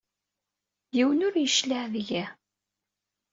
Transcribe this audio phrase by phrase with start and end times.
[0.95, 2.23] Yiwen ur d-yecliɛ deg-i.